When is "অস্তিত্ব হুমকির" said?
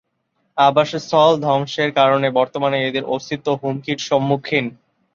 3.07-3.99